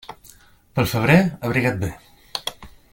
[0.79, 1.19] Pel febrer
[1.49, 1.93] abriga't bé.